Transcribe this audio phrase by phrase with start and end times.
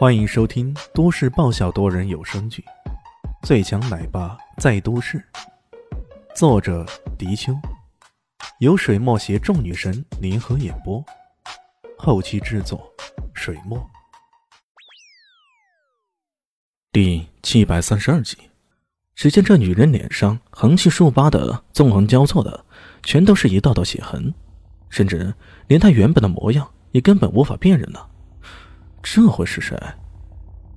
[0.00, 2.64] 欢迎收听都市爆笑多人有声剧
[3.46, 5.18] 《最强奶爸在都市》，
[6.34, 6.86] 作者：
[7.18, 7.52] 迪秋，
[8.60, 11.04] 由水墨携众女神联合演播，
[11.98, 12.90] 后期制作：
[13.34, 13.78] 水墨。
[16.90, 18.38] 第七百三十二集，
[19.14, 22.64] 只见这女人脸上横七竖八的、纵横交错的，
[23.02, 24.32] 全都是一道道血痕，
[24.88, 25.34] 甚至
[25.66, 28.09] 连她原本的模样也根本无法辨认了。
[29.02, 29.76] 这会是谁？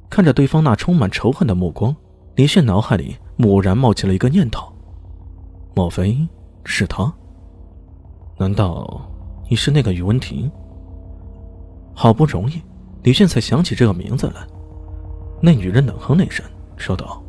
[0.09, 1.95] 看着对方那充满仇恨的目光，
[2.35, 4.71] 李炫脑海里蓦然冒起了一个念头：
[5.75, 6.27] 莫非
[6.63, 7.11] 是他？
[8.37, 9.01] 难道
[9.49, 10.51] 你是那个宇文婷？
[11.95, 12.61] 好不容易，
[13.03, 14.45] 李炫才想起这个名字来。
[15.41, 16.45] 那女人冷哼了一声，
[16.77, 17.21] 说道：“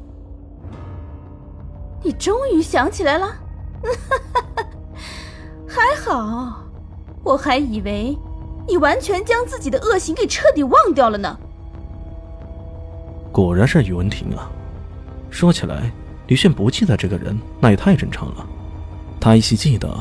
[2.04, 3.34] 你终于想起来了，
[5.66, 6.62] 还好，
[7.22, 8.16] 我还以为……”
[8.66, 11.38] 你完全将自己的恶行给彻底忘掉了呢。
[13.30, 14.50] 果然是宇文婷啊！
[15.30, 15.90] 说起来，
[16.28, 18.46] 李炫不记得这个人，那也太正常了。
[19.20, 19.92] 他依稀记得，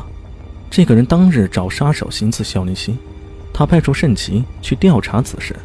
[0.70, 2.96] 这个人当日找杀手行刺萧林熙，
[3.52, 5.56] 他派出圣骑去调查此事，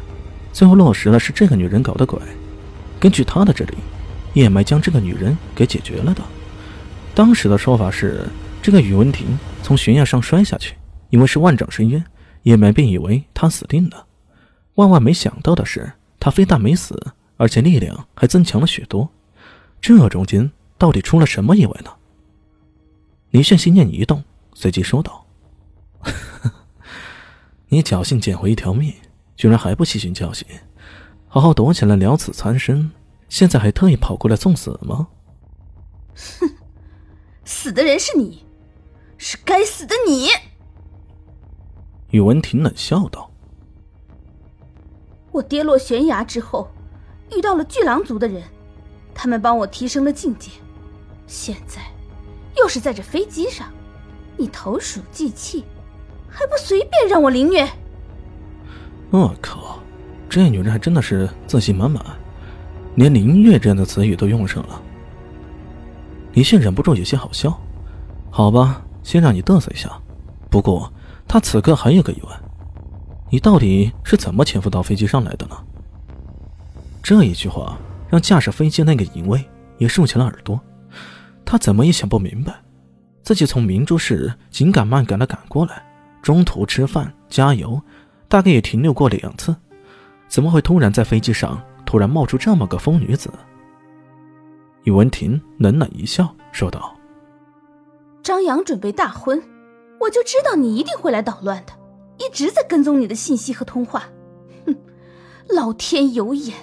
[0.51, 2.19] 最后落实了是这个女人搞的鬼。
[2.99, 3.77] 根据他的这里，
[4.33, 6.21] 叶埋将这个女人给解决了的。
[7.13, 8.27] 当时的说法是，
[8.61, 10.75] 这个宇文婷从悬崖上摔下去，
[11.11, 12.03] 因为是万丈深渊。
[12.43, 14.07] 叶梅便以为他死定了，
[14.75, 19.09] 万万没想到的是，他非但没死，而且力量还增强了许多。
[19.81, 21.91] 这中间到底出了什么意外呢？
[23.31, 24.23] 李炫心念一动，
[24.53, 25.25] 随即说道
[27.69, 28.93] ：“你侥幸捡回一条命，
[29.35, 30.47] 居然还不吸取教训，
[31.27, 32.91] 好好躲起来了此残生，
[33.29, 35.09] 现在还特意跑过来送死吗？”
[36.39, 36.49] 哼，
[37.45, 38.45] 死的人是你，
[39.17, 40.29] 是该死的你！
[42.11, 43.29] 宇文婷冷笑道
[45.31, 46.67] ：“我跌落悬崖之后，
[47.35, 48.41] 遇到了巨狼族的人，
[49.13, 50.49] 他们帮我提升了境界。
[51.27, 51.81] 现在，
[52.57, 53.67] 又是在这飞机上，
[54.37, 55.63] 你投鼠忌器，
[56.27, 57.67] 还不随便让我凌虐？”
[59.11, 59.79] 我靠，
[60.27, 62.03] 这女人还真的是自信满满，
[62.95, 64.81] 连凌虐这样的词语都用上了。
[66.33, 67.55] 李现忍不住有些好笑。
[68.31, 69.91] 好吧，先让你嘚瑟一下，
[70.49, 70.91] 不过。
[71.31, 72.35] 他此刻还有个疑问：
[73.29, 75.55] 你到底是怎么潜伏到飞机上来的呢？
[77.03, 77.77] 这一句话
[78.09, 79.47] 让驾驶飞机那个营卫
[79.77, 80.59] 也竖起了耳朵。
[81.45, 82.55] 他怎么也想不明白，
[83.21, 85.83] 自己从明珠市紧赶慢赶的赶过来，
[86.23, 87.79] 中途吃饭加油，
[88.27, 89.55] 大概也停留过两次，
[90.27, 93.31] 怎么会突然在飞机上突然冒出这么个疯女子？
[94.83, 96.95] 宇文婷冷冷一笑，说道
[98.23, 99.39] ：“张扬准备大婚。”
[99.99, 101.73] 我就知道你一定会来捣乱的，
[102.17, 104.09] 一直在跟踪你的信息和通话。
[104.65, 104.75] 哼，
[105.49, 106.55] 老天有眼，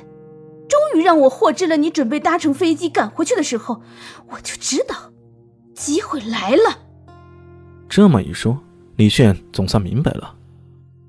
[0.69, 3.83] 终于让我获知了你准备搭乘飞机赶回去的时候，
[4.31, 5.13] 我就知道
[5.75, 6.79] 机会来了。
[7.89, 8.59] 这么一说，
[8.97, 10.35] 李炫总算明白了，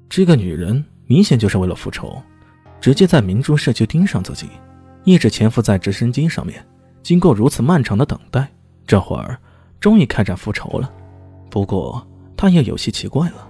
[0.10, 2.22] 这个女人明显就是为了复仇，
[2.82, 4.48] 直接在明珠社区盯上自己，
[5.06, 6.64] 一直潜伏在直升机上面。
[7.02, 8.52] 经过如此漫长的等待，
[8.86, 9.40] 这会儿
[9.80, 10.92] 终于开展复仇了。
[11.50, 12.06] 不过。
[12.38, 13.48] 他也有些奇怪了。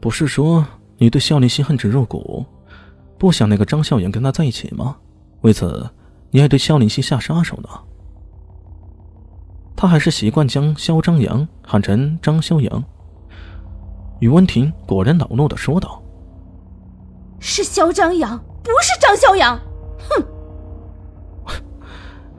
[0.00, 0.64] 不是说
[0.98, 2.44] 你对肖林熙恨之入骨，
[3.18, 4.96] 不想那个张笑阳跟他在一起吗？
[5.40, 5.88] 为此，
[6.30, 7.68] 你还对肖林熙下杀手呢？
[9.74, 12.84] 他还是习惯将肖张扬喊成张肖阳。
[14.20, 16.02] 宇文婷果然恼怒的说道
[17.38, 19.56] ：“是肖张扬，不是张肖阳。”
[20.10, 20.24] 哼！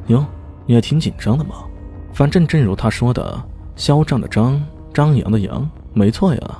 [0.07, 0.25] 哟，
[0.65, 1.63] 你还挺紧张的嘛。
[2.11, 3.41] 反正正如他说的，
[3.77, 4.61] 肖仗的张。
[4.99, 6.57] 张扬的扬，没错呀。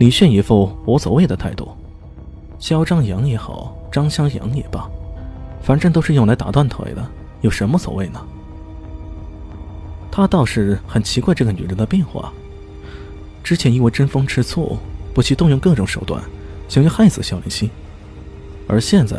[0.00, 1.68] 李炫一副无所谓的态度，
[2.58, 4.90] 萧张扬也好，张湘阳也罢，
[5.62, 7.06] 反正都是用来打断腿的，
[7.42, 8.20] 有什么所谓呢？
[10.10, 12.32] 他倒是很奇怪这个女人的变化。
[13.44, 14.76] 之前因为争风吃醋，
[15.14, 16.20] 不惜动用各种手段，
[16.68, 17.70] 想要害死萧林熙，
[18.66, 19.16] 而现在，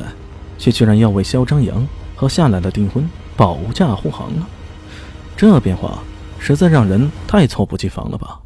[0.58, 1.88] 却居然要为肖张扬
[2.18, 4.46] 和夏兰的订婚保驾护航了。
[5.38, 6.04] 这变化。
[6.40, 8.42] 实在让人太猝不及防了吧？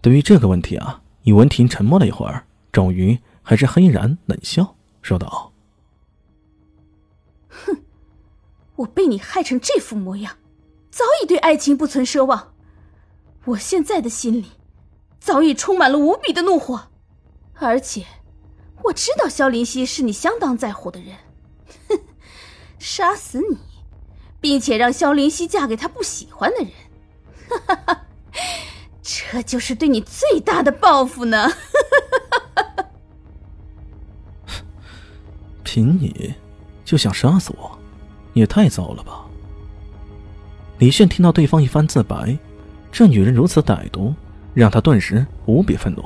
[0.00, 5.52] 对于这个问题啊，宇文婷沉默了一会儿，终于还是黑然冷笑，说道
[7.48, 7.76] ：“哼，
[8.76, 10.36] 我被你害成这副模样，
[10.90, 12.52] 早已对爱情不存奢望。
[13.44, 14.46] 我现在的心里，
[15.20, 16.88] 早已充满了无比的怒火。
[17.54, 18.06] 而且，
[18.84, 21.16] 我知道萧林熙是你相当在乎的人，
[21.88, 22.00] 哼，
[22.78, 23.58] 杀死你！”
[24.42, 26.68] 并且让萧灵溪嫁给他不喜欢的人，
[27.48, 28.02] 哈哈哈，
[29.00, 31.48] 这就是对你最大的报复呢！
[35.62, 36.34] 凭你
[36.84, 37.78] 就想杀死我，
[38.34, 39.24] 也太糟了吧！
[40.78, 42.36] 李炫听到对方一番自白，
[42.90, 44.12] 这女人如此歹毒，
[44.54, 46.02] 让他顿时无比愤怒，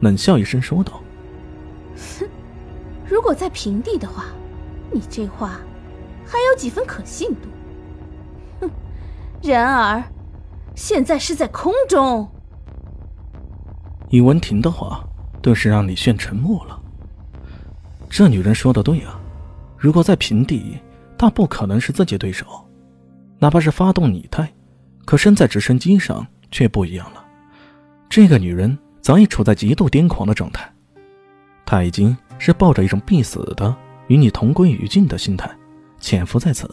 [0.00, 1.02] 冷笑一声说道
[2.18, 2.26] ：“哼，
[3.06, 4.24] 如果在平地的话，
[4.90, 5.60] 你这话
[6.24, 7.48] 还有几分可信度。
[9.50, 10.02] 然而
[10.74, 12.28] 现在是在空中。”
[14.10, 15.04] 宇文婷的话
[15.42, 16.80] 顿时让李炫沉默了。
[18.08, 19.18] 这女人说的对啊，
[19.76, 20.78] 如果在平地，
[21.18, 22.46] 她不可能是自己对手。
[23.40, 24.50] 哪怕是发动拟态，
[25.04, 27.24] 可身在直升机上却不一样了。
[28.08, 30.72] 这个女人早已处在极度癫狂的状态，
[31.66, 33.76] 她已经是抱着一种必死的
[34.06, 35.50] 与你同归于尽的心态
[35.98, 36.70] 潜伏在此。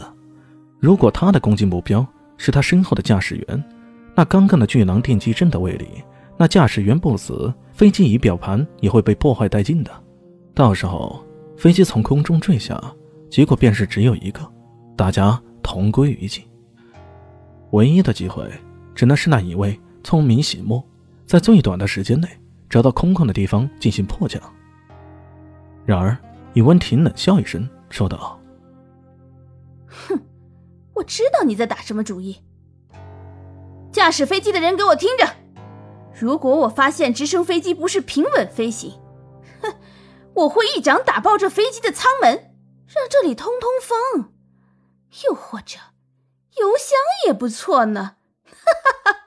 [0.80, 2.06] 如果她的攻击目标
[2.44, 3.64] 是他身后的驾驶员，
[4.16, 5.88] 那刚刚的巨狼电击阵的威力，
[6.38, 9.92] 那驾驶员不死，飞机仪表盘也会被破坏殆尽的。
[10.56, 11.24] 到时候
[11.56, 12.82] 飞机从空中坠下，
[13.30, 14.42] 结果便是只有一个，
[14.96, 16.44] 大家同归于尽。
[17.74, 18.50] 唯一的机会，
[18.96, 20.84] 只能是那一位聪明醒目，
[21.28, 22.28] 在最短的时间内
[22.68, 24.42] 找到空旷的地方进行迫降。
[25.86, 26.18] 然而，
[26.56, 28.40] 宇文婷冷笑一声，说道
[29.86, 30.20] ：“哼，
[31.02, 32.44] 我知道你在打什么主意。
[33.92, 35.28] 驾驶飞机的人，给我听着！
[36.14, 39.02] 如果我发现直升飞机不是平稳飞行，
[39.64, 39.74] 哼，
[40.36, 42.54] 我会一掌打爆这飞机的舱门，
[42.86, 44.32] 让这里通通风。
[45.26, 45.80] 又或者……”
[46.60, 46.90] 油箱
[47.26, 48.72] 也不错呢，哈
[49.04, 49.18] 哈哈。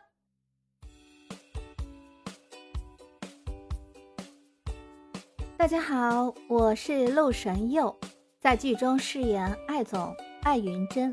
[5.56, 7.98] 大家好，我是陆神佑，
[8.38, 11.12] 在剧中饰演艾总艾云珍。